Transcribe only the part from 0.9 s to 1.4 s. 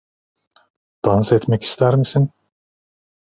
Dans